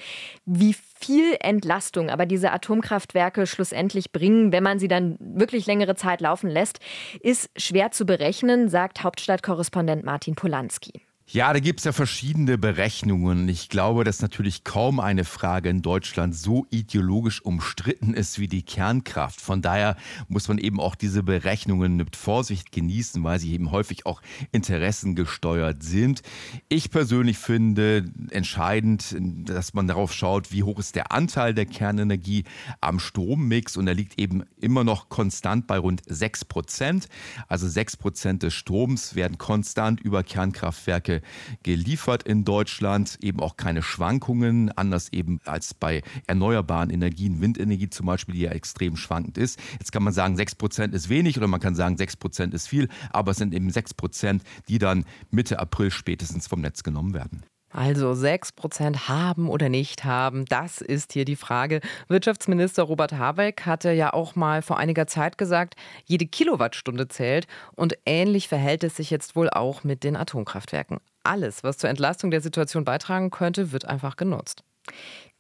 Wie 0.45 0.75
viel 0.99 1.35
Entlastung 1.39 2.11
aber 2.11 2.27
diese 2.27 2.51
Atomkraftwerke 2.51 3.47
schlussendlich 3.47 4.11
bringen, 4.11 4.51
wenn 4.51 4.61
man 4.61 4.77
sie 4.77 4.87
dann 4.87 5.17
wirklich 5.19 5.65
längere 5.65 5.95
Zeit 5.95 6.21
laufen 6.21 6.51
lässt, 6.51 6.79
ist 7.21 7.49
schwer 7.57 7.89
zu 7.89 8.05
berechnen, 8.05 8.69
sagt 8.69 9.03
Hauptstadtkorrespondent 9.03 10.03
Martin 10.03 10.35
Polanski. 10.35 11.06
Ja, 11.29 11.51
da 11.51 11.59
gibt 11.59 11.81
es 11.81 11.83
ja 11.83 11.91
verschiedene 11.91 12.57
Berechnungen. 12.57 13.49
Ich 13.49 13.67
glaube, 13.67 14.05
dass 14.05 14.21
natürlich 14.21 14.63
kaum 14.63 15.01
eine 15.01 15.25
Frage 15.25 15.67
in 15.67 15.81
Deutschland 15.81 16.33
so 16.33 16.65
ideologisch 16.69 17.41
umstritten 17.41 18.13
ist 18.13 18.39
wie 18.39 18.47
die 18.47 18.63
Kernkraft. 18.63 19.41
Von 19.41 19.61
daher 19.61 19.97
muss 20.29 20.47
man 20.47 20.57
eben 20.57 20.79
auch 20.79 20.95
diese 20.95 21.23
Berechnungen 21.23 21.97
mit 21.97 22.15
Vorsicht 22.15 22.71
genießen, 22.71 23.21
weil 23.25 23.39
sie 23.39 23.51
eben 23.51 23.71
häufig 23.71 24.05
auch 24.05 24.21
interessengesteuert 24.53 25.83
sind. 25.83 26.21
Ich 26.69 26.91
persönlich 26.91 27.37
finde 27.37 28.05
entscheidend, 28.29 29.13
dass 29.19 29.73
man 29.73 29.85
darauf 29.85 30.13
schaut, 30.13 30.53
wie 30.53 30.63
hoch 30.63 30.79
ist 30.79 30.95
der 30.95 31.11
Anteil 31.11 31.53
der 31.53 31.65
Kernenergie 31.65 32.45
am 32.79 32.99
Strommix. 32.99 33.75
Und 33.75 33.89
er 33.89 33.95
liegt 33.95 34.17
eben 34.17 34.45
immer 34.61 34.85
noch 34.85 35.09
konstant 35.09 35.67
bei 35.67 35.77
rund 35.77 36.03
6 36.05 36.45
Prozent. 36.45 37.09
Also 37.49 37.67
6 37.67 37.97
Prozent 37.97 38.43
des 38.43 38.53
Stroms 38.53 39.15
werden 39.15 39.37
konstant 39.37 39.99
über 39.99 40.23
Kernkraftwerke 40.23 41.16
geliefert 41.63 42.23
in 42.23 42.45
Deutschland, 42.45 43.17
eben 43.21 43.39
auch 43.39 43.57
keine 43.57 43.81
Schwankungen, 43.81 44.71
anders 44.71 45.11
eben 45.11 45.39
als 45.45 45.73
bei 45.73 46.03
erneuerbaren 46.27 46.89
Energien, 46.89 47.41
Windenergie 47.41 47.89
zum 47.89 48.05
Beispiel, 48.05 48.35
die 48.35 48.41
ja 48.41 48.51
extrem 48.51 48.95
schwankend 48.95 49.37
ist. 49.37 49.59
Jetzt 49.73 49.91
kann 49.91 50.03
man 50.03 50.13
sagen, 50.13 50.35
6 50.35 50.55
Prozent 50.55 50.93
ist 50.93 51.09
wenig 51.09 51.37
oder 51.37 51.47
man 51.47 51.59
kann 51.59 51.75
sagen, 51.75 51.97
6 51.97 52.17
Prozent 52.17 52.53
ist 52.53 52.67
viel, 52.67 52.89
aber 53.11 53.31
es 53.31 53.37
sind 53.37 53.53
eben 53.53 53.69
6 53.69 53.93
Prozent, 53.93 54.43
die 54.67 54.77
dann 54.77 55.05
Mitte 55.31 55.59
April 55.59 55.91
spätestens 55.91 56.47
vom 56.47 56.61
Netz 56.61 56.83
genommen 56.83 57.13
werden. 57.13 57.43
Also 57.69 58.13
6 58.13 58.53
Prozent 58.53 59.09
haben 59.09 59.49
oder 59.49 59.67
nicht 59.67 60.05
haben, 60.05 60.45
das 60.45 60.79
ist 60.79 61.13
hier 61.13 61.25
die 61.25 61.35
Frage. 61.35 61.81
Wirtschaftsminister 62.07 62.83
Robert 62.83 63.13
Habeck 63.13 63.65
hatte 63.65 63.91
ja 63.91 64.13
auch 64.13 64.35
mal 64.35 64.61
vor 64.61 64.77
einiger 64.77 65.05
Zeit 65.05 65.37
gesagt, 65.37 65.75
jede 66.05 66.25
Kilowattstunde 66.25 67.09
zählt. 67.09 67.45
Und 67.75 67.97
ähnlich 68.05 68.47
verhält 68.47 68.83
es 68.85 68.95
sich 68.95 69.09
jetzt 69.09 69.35
wohl 69.35 69.49
auch 69.49 69.83
mit 69.83 70.03
den 70.03 70.15
Atomkraftwerken. 70.15 70.99
Alles, 71.23 71.63
was 71.63 71.77
zur 71.77 71.89
Entlastung 71.89 72.31
der 72.31 72.41
Situation 72.41 72.85
beitragen 72.85 73.31
könnte, 73.31 73.73
wird 73.73 73.85
einfach 73.85 74.15
genutzt. 74.15 74.63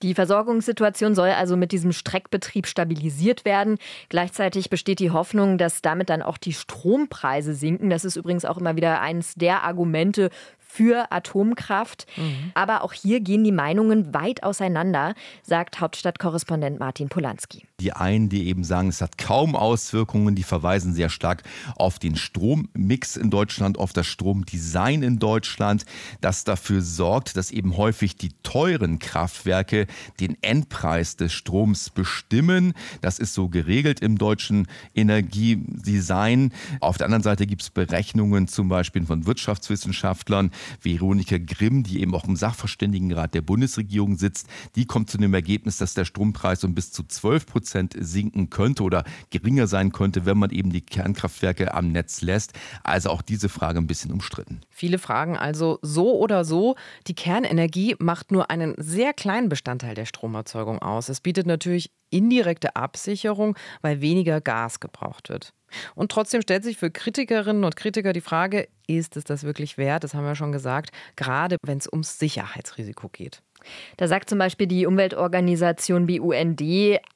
Die 0.03 0.13
Versorgungssituation 0.13 1.15
soll 1.15 1.29
also 1.29 1.57
mit 1.57 1.71
diesem 1.71 1.91
Streckbetrieb 1.91 2.67
stabilisiert 2.67 3.45
werden. 3.45 3.77
Gleichzeitig 4.09 4.69
besteht 4.69 4.99
die 4.99 5.09
Hoffnung, 5.09 5.57
dass 5.57 5.81
damit 5.81 6.11
dann 6.11 6.21
auch 6.21 6.37
die 6.37 6.53
Strompreise 6.53 7.55
sinken. 7.55 7.89
Das 7.89 8.05
ist 8.05 8.15
übrigens 8.15 8.45
auch 8.45 8.59
immer 8.59 8.75
wieder 8.75 9.01
eines 9.01 9.33
der 9.33 9.63
Argumente 9.63 10.29
für 10.67 11.11
Atomkraft. 11.11 12.05
Mhm. 12.17 12.51
Aber 12.53 12.83
auch 12.83 12.93
hier 12.93 13.19
gehen 13.19 13.43
die 13.43 13.51
Meinungen 13.51 14.13
weit 14.13 14.43
auseinander, 14.43 15.15
sagt 15.43 15.79
Hauptstadtkorrespondent 15.79 16.79
Martin 16.79 17.09
Polanski. 17.09 17.65
Die 17.79 17.93
einen, 17.93 18.29
die 18.29 18.47
eben 18.47 18.63
sagen, 18.63 18.89
es 18.89 19.01
hat 19.01 19.17
kaum 19.17 19.55
Auswirkungen, 19.55 20.35
die 20.35 20.43
verweisen 20.43 20.93
sehr 20.93 21.09
stark 21.09 21.43
auf 21.75 21.99
den 21.99 22.15
Strommix 22.15 23.15
in 23.15 23.29
Deutschland, 23.29 23.77
auf 23.77 23.93
das 23.93 24.07
Stromdesign 24.07 25.03
in 25.03 25.19
Deutschland, 25.19 25.85
das 26.21 26.43
dafür 26.43 26.81
sorgt, 26.81 27.37
dass 27.37 27.51
eben 27.51 27.77
häufig 27.77 28.15
die 28.15 28.31
teuren 28.43 28.99
Kraftwerke 28.99 29.87
den 30.19 30.37
Endpreis 30.41 31.15
des 31.15 31.33
Stroms 31.33 31.89
bestimmen. 31.89 32.73
Das 33.01 33.19
ist 33.19 33.33
so 33.33 33.47
geregelt 33.49 33.99
im 33.99 34.17
deutschen 34.17 34.67
Energiedesign. 34.95 36.51
Auf 36.79 36.97
der 36.97 37.05
anderen 37.05 37.23
Seite 37.23 37.45
gibt 37.45 37.61
es 37.61 37.69
Berechnungen 37.69 38.47
zum 38.47 38.69
Beispiel 38.69 39.05
von 39.05 39.25
Wirtschaftswissenschaftlern, 39.25 40.51
Veronika 40.81 41.37
Grimm, 41.37 41.83
die 41.83 42.01
eben 42.01 42.13
auch 42.15 42.25
im 42.25 42.35
Sachverständigenrat 42.35 43.33
der 43.33 43.41
Bundesregierung 43.41 44.17
sitzt. 44.17 44.47
Die 44.75 44.85
kommt 44.85 45.09
zu 45.09 45.17
dem 45.17 45.33
Ergebnis, 45.33 45.77
dass 45.77 45.93
der 45.93 46.05
Strompreis 46.05 46.63
um 46.63 46.75
bis 46.75 46.91
zu 46.91 47.03
12 47.03 47.45
Prozent 47.45 47.95
sinken 47.99 48.49
könnte 48.49 48.83
oder 48.83 49.03
geringer 49.29 49.67
sein 49.67 49.91
könnte, 49.91 50.25
wenn 50.25 50.37
man 50.37 50.49
eben 50.51 50.71
die 50.71 50.81
Kernkraftwerke 50.81 51.73
am 51.73 51.91
Netz 51.91 52.21
lässt. 52.21 52.53
Also 52.83 53.09
auch 53.09 53.21
diese 53.21 53.49
Frage 53.49 53.79
ein 53.79 53.87
bisschen 53.87 54.11
umstritten. 54.11 54.61
Viele 54.69 54.99
fragen 54.99 55.37
also 55.37 55.79
so 55.81 56.17
oder 56.17 56.45
so, 56.45 56.75
die 57.07 57.15
Kernenergie 57.15 57.95
macht 57.99 58.31
nur 58.31 58.49
einen 58.49 58.73
sehr 58.77 59.13
kleinen 59.13 59.49
Bestandteil 59.49 59.95
der 59.95 60.05
Stromerzeugung 60.05 60.79
aus. 60.79 61.09
Es 61.09 61.21
bietet 61.21 61.47
natürlich 61.47 61.91
indirekte 62.09 62.75
Absicherung, 62.75 63.57
weil 63.81 64.01
weniger 64.01 64.41
Gas 64.41 64.79
gebraucht 64.79 65.29
wird. 65.29 65.53
Und 65.95 66.11
trotzdem 66.11 66.41
stellt 66.41 66.63
sich 66.63 66.77
für 66.77 66.91
Kritikerinnen 66.91 67.63
und 67.63 67.75
Kritiker 67.75 68.13
die 68.13 68.21
Frage, 68.21 68.67
ist 68.87 69.17
es 69.17 69.23
das 69.23 69.43
wirklich 69.43 69.77
wert? 69.77 70.03
Das 70.03 70.13
haben 70.13 70.25
wir 70.25 70.35
schon 70.35 70.51
gesagt, 70.51 70.91
gerade 71.15 71.57
wenn 71.63 71.77
es 71.77 71.91
ums 71.91 72.19
Sicherheitsrisiko 72.19 73.09
geht. 73.09 73.41
Da 73.97 74.07
sagt 74.07 74.29
zum 74.29 74.39
Beispiel 74.39 74.67
die 74.67 74.85
Umweltorganisation 74.85 76.07
BUND, 76.07 76.61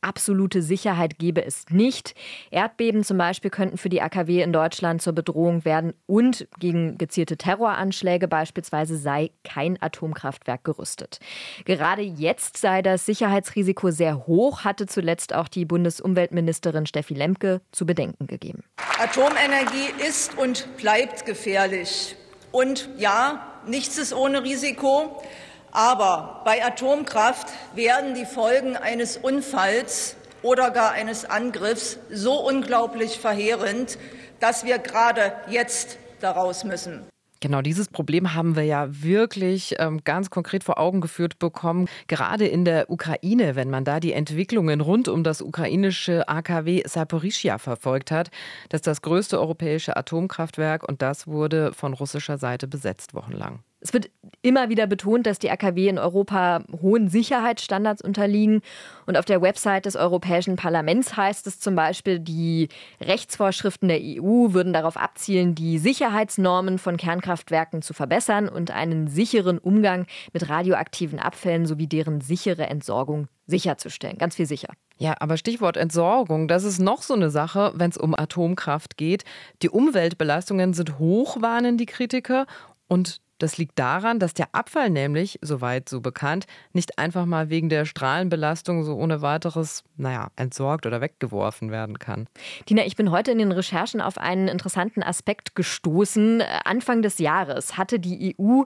absolute 0.01 0.61
Sicherheit 0.61 1.19
gebe 1.19 1.43
es 1.43 1.65
nicht. 1.69 2.15
Erdbeben 2.49 3.03
zum 3.03 3.17
Beispiel 3.17 3.51
könnten 3.51 3.77
für 3.77 3.89
die 3.89 4.01
AKW 4.01 4.41
in 4.41 4.53
Deutschland 4.53 5.01
zur 5.01 5.13
Bedrohung 5.13 5.65
werden 5.65 5.93
und 6.05 6.47
gegen 6.59 6.97
gezielte 6.97 7.37
Terroranschläge 7.37 8.27
beispielsweise 8.27 8.97
sei 8.97 9.31
kein 9.43 9.81
Atomkraftwerk 9.81 10.63
gerüstet. 10.63 11.19
Gerade 11.65 12.01
jetzt 12.01 12.57
sei 12.57 12.81
das 12.81 13.05
Sicherheitsrisiko 13.05 13.91
sehr 13.91 14.27
hoch, 14.27 14.63
hatte 14.63 14.85
zuletzt 14.85 15.33
auch 15.33 15.47
die 15.47 15.65
Bundesumweltministerin 15.65 16.85
Steffi 16.85 17.13
Lemke 17.13 17.61
zu 17.71 17.85
bedenken 17.85 18.27
gegeben. 18.27 18.63
Atomenergie 18.99 19.91
ist 20.07 20.37
und 20.37 20.67
bleibt 20.77 21.25
gefährlich. 21.25 22.15
Und 22.51 22.89
ja, 22.97 23.61
nichts 23.65 23.97
ist 23.97 24.13
ohne 24.13 24.43
Risiko. 24.43 25.21
Aber 25.71 26.41
bei 26.43 26.63
Atomkraft 26.63 27.47
werden 27.75 28.13
die 28.13 28.25
Folgen 28.25 28.75
eines 28.75 29.17
Unfalls 29.17 30.15
oder 30.43 30.71
gar 30.71 30.91
eines 30.91 31.25
Angriffs 31.25 31.97
so 32.09 32.33
unglaublich 32.45 33.19
verheerend, 33.19 33.97
dass 34.39 34.65
wir 34.65 34.79
gerade 34.79 35.33
jetzt 35.49 35.97
daraus 36.19 36.63
müssen. 36.63 37.05
Genau, 37.43 37.63
dieses 37.63 37.87
Problem 37.87 38.35
haben 38.35 38.55
wir 38.55 38.63
ja 38.63 38.87
wirklich 38.89 39.73
ähm, 39.79 40.01
ganz 40.03 40.29
konkret 40.29 40.63
vor 40.63 40.77
Augen 40.77 41.01
geführt 41.01 41.39
bekommen. 41.39 41.87
Gerade 42.05 42.45
in 42.45 42.65
der 42.65 42.91
Ukraine, 42.91 43.55
wenn 43.55 43.71
man 43.71 43.83
da 43.83 43.99
die 43.99 44.13
Entwicklungen 44.13 44.79
rund 44.79 45.07
um 45.07 45.23
das 45.23 45.41
ukrainische 45.41 46.29
AKW 46.29 46.83
Saporischia 46.85 47.57
verfolgt 47.57 48.11
hat. 48.11 48.29
Das 48.69 48.79
ist 48.79 48.87
das 48.87 49.01
größte 49.01 49.39
europäische 49.39 49.97
Atomkraftwerk 49.97 50.87
und 50.87 51.01
das 51.01 51.25
wurde 51.25 51.73
von 51.73 51.93
russischer 51.93 52.37
Seite 52.37 52.67
besetzt 52.67 53.15
wochenlang. 53.15 53.63
Es 53.81 53.93
wird 53.93 54.11
immer 54.43 54.69
wieder 54.69 54.85
betont, 54.85 55.25
dass 55.25 55.39
die 55.39 55.49
AKW 55.49 55.87
in 55.87 55.97
Europa 55.97 56.63
hohen 56.81 57.09
Sicherheitsstandards 57.09 58.01
unterliegen. 58.01 58.61
Und 59.07 59.17
auf 59.17 59.25
der 59.25 59.41
Website 59.41 59.85
des 59.85 59.95
Europäischen 59.95 60.55
Parlaments 60.55 61.17
heißt 61.17 61.47
es 61.47 61.59
zum 61.59 61.75
Beispiel, 61.75 62.19
die 62.19 62.69
Rechtsvorschriften 63.01 63.87
der 63.87 63.99
EU 63.99 64.53
würden 64.53 64.71
darauf 64.71 64.97
abzielen, 64.97 65.55
die 65.55 65.79
Sicherheitsnormen 65.79 66.77
von 66.77 66.95
Kernkraftwerken 66.95 67.81
zu 67.81 67.93
verbessern 67.93 68.47
und 68.47 68.71
einen 68.71 69.07
sicheren 69.07 69.57
Umgang 69.57 70.05
mit 70.31 70.47
radioaktiven 70.47 71.19
Abfällen 71.19 71.65
sowie 71.65 71.87
deren 71.87 72.21
sichere 72.21 72.67
Entsorgung 72.67 73.27
sicherzustellen. 73.47 74.17
Ganz 74.17 74.35
viel 74.35 74.45
sicher. 74.45 74.69
Ja, 74.97 75.15
aber 75.19 75.37
Stichwort 75.37 75.77
Entsorgung, 75.77 76.47
das 76.47 76.63
ist 76.63 76.79
noch 76.79 77.01
so 77.01 77.15
eine 77.15 77.31
Sache, 77.31 77.73
wenn 77.75 77.89
es 77.89 77.97
um 77.97 78.13
Atomkraft 78.13 78.97
geht. 78.97 79.23
Die 79.63 79.69
Umweltbelastungen 79.69 80.73
sind 80.73 80.99
hoch, 80.99 81.41
warnen 81.41 81.77
die 81.77 81.87
Kritiker. 81.87 82.45
Und 82.87 83.21
das 83.41 83.57
liegt 83.57 83.77
daran, 83.79 84.19
dass 84.19 84.33
der 84.33 84.49
Abfall 84.53 84.89
nämlich, 84.89 85.39
soweit 85.41 85.89
so 85.89 86.01
bekannt, 86.01 86.45
nicht 86.73 86.97
einfach 86.97 87.25
mal 87.25 87.49
wegen 87.49 87.69
der 87.69 87.85
Strahlenbelastung 87.85 88.83
so 88.83 88.95
ohne 88.95 89.21
weiteres, 89.21 89.83
naja, 89.97 90.29
entsorgt 90.35 90.85
oder 90.85 91.01
weggeworfen 91.01 91.71
werden 91.71 91.99
kann. 91.99 92.27
Tina, 92.65 92.85
ich 92.85 92.95
bin 92.95 93.11
heute 93.11 93.31
in 93.31 93.39
den 93.39 93.51
Recherchen 93.51 94.01
auf 94.01 94.17
einen 94.17 94.47
interessanten 94.47 95.03
Aspekt 95.03 95.55
gestoßen. 95.55 96.41
Anfang 96.63 97.01
des 97.01 97.19
Jahres 97.19 97.77
hatte 97.77 97.99
die 97.99 98.35
EU 98.39 98.63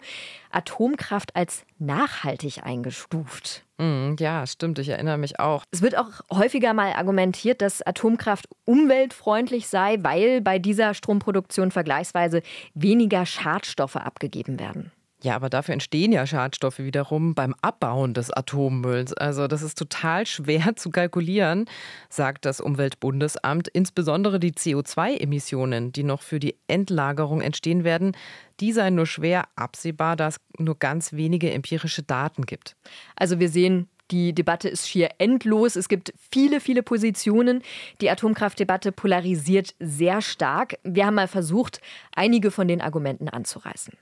Atomkraft 0.52 1.36
als 1.36 1.66
nachhaltig 1.80 2.64
eingestuft. 2.64 3.65
Mm, 3.78 4.16
ja, 4.20 4.48
stimmt, 4.48 4.80
ich 4.80 4.90
erinnere 4.90 5.18
mich 5.18 5.40
auch. 5.40 5.66
Es 5.72 5.82
wird 5.82 5.98
auch 5.98 6.22
häufiger 6.32 6.74
mal 6.74 6.94
argumentiert, 6.94 7.62
dass 7.62 7.82
Atomkraft 7.82 8.48
umweltfreundlich 8.64 9.68
sei, 9.68 9.98
weil 10.02 10.42
bei 10.42 10.60
dieser 10.60 10.94
Stromproduktion 10.94 11.72
vergleichsweise 11.72 12.42
weniger 12.74 13.26
Schadstoffe 13.26 13.98
abgegeben 13.98 14.60
werden. 14.60 14.92
Ja, 15.26 15.36
aber 15.36 15.50
dafür 15.50 15.74
entstehen 15.74 16.12
ja 16.12 16.28
Schadstoffe 16.28 16.78
wiederum 16.78 17.34
beim 17.34 17.56
Abbauen 17.64 18.14
des 18.14 18.30
Atommülls. 18.30 19.12
Also 19.12 19.48
das 19.48 19.64
ist 19.64 19.76
total 19.76 20.28
schwer 20.28 20.76
zu 20.76 20.92
kalkulieren, 20.92 21.66
sagt 22.10 22.46
das 22.46 22.62
Umweltbundesamt. 22.62 23.68
Insbesondere 23.68 24.40
die 24.40 24.52
CO2-Emissionen, 24.52 25.92
die 25.92 26.04
noch 26.04 26.22
für 26.22 26.38
die 26.38 26.56
Endlagerung 26.68 27.42
entstehen 27.42 27.84
werden, 27.84 28.16
die 28.60 28.72
seien 28.72 28.94
nur 28.94 29.08
schwer 29.08 29.46
absehbar, 29.56 30.16
da 30.16 30.28
es 30.28 30.38
nur 30.60 30.78
ganz 30.78 31.12
wenige 31.14 31.52
empirische 31.52 32.04
Daten 32.04 32.46
gibt. 32.46 32.76
Also 33.16 33.40
wir 33.40 33.50
sehen, 33.50 33.90
die 34.12 34.34
Debatte 34.34 34.70
ist 34.70 34.88
schier 34.88 35.10
endlos. 35.18 35.76
Es 35.76 35.90
gibt 35.90 36.14
viele, 36.32 36.62
viele 36.62 36.84
Positionen. 36.84 37.64
Die 38.00 38.12
Atomkraftdebatte 38.12 38.92
polarisiert 38.92 39.74
sehr 39.80 40.22
stark. 40.22 40.78
Wir 40.84 41.08
haben 41.08 41.16
mal 41.16 41.28
versucht, 41.28 41.82
einige 42.16 42.52
von 42.52 42.68
den 42.68 42.80
Argumenten 42.80 43.28
anzureißen. 43.28 43.98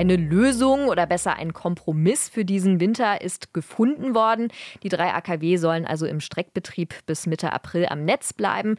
Eine 0.00 0.16
Lösung 0.16 0.88
oder 0.88 1.04
besser 1.04 1.36
ein 1.36 1.52
Kompromiss 1.52 2.30
für 2.30 2.46
diesen 2.46 2.80
Winter 2.80 3.20
ist 3.20 3.52
gefunden 3.52 4.14
worden. 4.14 4.48
Die 4.82 4.88
drei 4.88 5.12
AKW 5.12 5.58
sollen 5.58 5.84
also 5.84 6.06
im 6.06 6.20
Streckbetrieb 6.20 6.94
bis 7.04 7.26
Mitte 7.26 7.52
April 7.52 7.84
am 7.84 8.06
Netz 8.06 8.32
bleiben. 8.32 8.78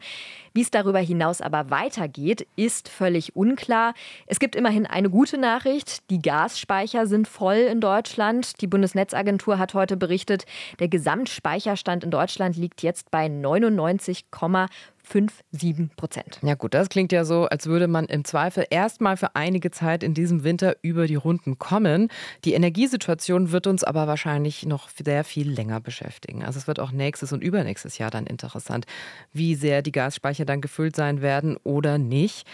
Wie 0.52 0.62
es 0.62 0.72
darüber 0.72 0.98
hinaus 0.98 1.40
aber 1.40 1.70
weitergeht, 1.70 2.48
ist 2.56 2.88
völlig 2.88 3.36
unklar. 3.36 3.94
Es 4.26 4.40
gibt 4.40 4.56
immerhin 4.56 4.84
eine 4.84 5.10
gute 5.10 5.38
Nachricht. 5.38 6.10
Die 6.10 6.20
Gasspeicher 6.20 7.06
sind 7.06 7.28
voll 7.28 7.68
in 7.70 7.80
Deutschland. 7.80 8.60
Die 8.60 8.66
Bundesnetzagentur 8.66 9.60
hat 9.60 9.74
heute 9.74 9.96
berichtet, 9.96 10.44
der 10.80 10.88
Gesamtspeicherstand 10.88 12.02
in 12.02 12.10
Deutschland 12.10 12.56
liegt 12.56 12.82
jetzt 12.82 13.12
bei 13.12 13.26
99,5 13.26 14.66
5, 15.04 15.42
7 15.50 15.90
Prozent. 15.96 16.38
Ja 16.42 16.54
gut, 16.54 16.74
das 16.74 16.88
klingt 16.88 17.12
ja 17.12 17.24
so, 17.24 17.46
als 17.46 17.66
würde 17.66 17.88
man 17.88 18.06
im 18.06 18.24
Zweifel 18.24 18.64
erstmal 18.70 19.16
für 19.16 19.34
einige 19.34 19.70
Zeit 19.70 20.02
in 20.02 20.14
diesem 20.14 20.44
Winter 20.44 20.76
über 20.82 21.06
die 21.06 21.16
Runden 21.16 21.58
kommen. 21.58 22.08
Die 22.44 22.54
Energiesituation 22.54 23.52
wird 23.52 23.66
uns 23.66 23.84
aber 23.84 24.06
wahrscheinlich 24.06 24.64
noch 24.64 24.88
sehr 24.88 25.24
viel 25.24 25.50
länger 25.50 25.80
beschäftigen. 25.80 26.44
Also 26.44 26.58
es 26.58 26.66
wird 26.66 26.80
auch 26.80 26.92
nächstes 26.92 27.32
und 27.32 27.42
übernächstes 27.42 27.98
Jahr 27.98 28.10
dann 28.10 28.26
interessant, 28.26 28.86
wie 29.32 29.54
sehr 29.54 29.82
die 29.82 29.92
Gasspeicher 29.92 30.44
dann 30.44 30.60
gefüllt 30.60 30.96
sein 30.96 31.20
werden 31.20 31.56
oder 31.64 31.98
nicht. 31.98 32.46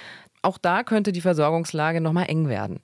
Auch 0.43 0.59
da 0.59 0.85
könnte 0.85 1.13
die 1.13 1.21
Versorgungslage 1.21 2.01
noch 2.01 2.13
mal 2.13 2.25
eng 2.25 2.49
werden. 2.49 2.81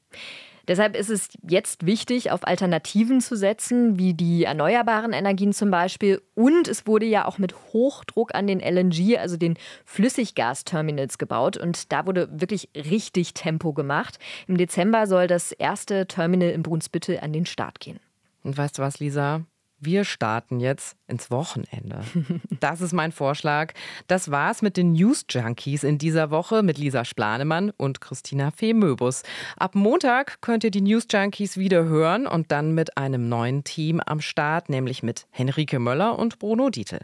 Deshalb 0.67 0.97
ist 0.97 1.11
es 1.11 1.29
jetzt 1.49 1.87
wichtig, 1.87 2.31
auf 2.31 2.47
Alternativen 2.47 3.21
zu 3.21 3.37
setzen, 3.37 3.99
wie 3.99 4.15
die 4.15 4.45
erneuerbaren 4.45 5.13
Energien 5.13 5.53
zum 5.53 5.71
Beispiel. 5.71 6.23
Und 6.35 6.69
es 6.69 6.87
wurde 6.87 7.07
ja 7.07 7.27
auch 7.27 7.39
mit 7.39 7.55
Hochdruck 7.73 8.35
an 8.35 8.47
den 8.47 8.61
LNG, 8.61 9.19
also 9.19 9.37
den 9.37 9.57
Flüssiggasterminals, 9.85 11.19
gebaut. 11.19 11.57
Und 11.57 11.93
da 11.93 12.07
wurde 12.07 12.29
wirklich 12.33 12.71
richtig 12.75 13.35
Tempo 13.35 13.73
gemacht. 13.73 14.19
Im 14.47 14.57
Dezember 14.57 15.07
soll 15.07 15.27
das 15.27 15.53
erste 15.53 16.07
Terminal 16.07 16.51
in 16.51 16.63
Brunsbüttel 16.63 17.21
an 17.21 17.33
den 17.33 17.47
Start 17.47 17.81
gehen. 17.81 18.01
Und 18.43 18.57
weißt 18.57 18.79
du 18.79 18.83
was, 18.83 19.01
Lisa? 19.01 19.43
Wir 19.85 20.05
starten 20.05 20.61
jetzt 20.61 20.97
ins 21.07 21.31
Wochenende. 21.31 22.01
Das 22.61 22.81
ist 22.81 22.93
mein 22.93 23.13
Vorschlag. 23.13 23.75
Das 24.07 24.31
war's 24.31 24.63
mit 24.63 24.79
den 24.79 24.93
News 24.93 25.27
Junkies 25.29 25.85
in 25.85 25.99
dieser 25.99 26.31
Woche 26.31 26.63
mit 26.63 26.79
Lisa 26.79 27.05
Splanemann 27.05 27.73
und 27.77 28.01
Christina 28.01 28.51
Fehmöbus. 28.53 29.23
Ab 29.59 29.75
Montag 29.75 30.41
könnt 30.41 30.65
ihr 30.65 30.71
die 30.71 30.81
News 30.81 31.07
Junkies 31.11 31.59
wieder 31.59 31.85
hören 31.85 32.27
und 32.27 32.53
dann 32.53 32.73
mit 32.73 32.97
einem 32.97 33.29
neuen 33.29 33.65
Team 33.65 34.01
am 34.01 34.21
Start, 34.21 34.71
nämlich 34.71 35.03
mit 35.03 35.27
Henrike 35.31 35.79
Möller 35.79 36.19
und 36.19 36.39
Bruno 36.39 36.71
Dietl. 36.71 37.01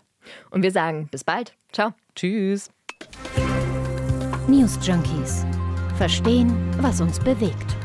Und 0.51 0.63
wir 0.63 0.73
sagen 0.73 1.09
bis 1.11 1.25
bald. 1.25 1.55
Ciao. 1.73 1.93
Tschüss. 2.15 2.71
News 4.49 4.79
Junkies. 4.83 5.45
Verstehen, 5.97 6.57
was 6.81 7.01
uns 7.01 7.19
bewegt. 7.21 7.77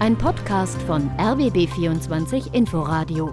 Ein 0.00 0.18
Podcast 0.18 0.80
von 0.82 1.08
RBB24 1.18 2.52
Inforadio. 2.52 3.32